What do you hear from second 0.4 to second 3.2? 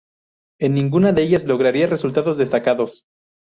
En ninguna de ellas lograría resultados destacados.